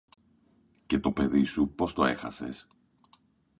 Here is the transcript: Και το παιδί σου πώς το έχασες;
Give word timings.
Και 0.85 0.99
το 0.99 1.11
παιδί 1.11 1.43
σου 1.43 1.69
πώς 1.75 1.93
το 1.93 2.03
έχασες; 2.05 2.67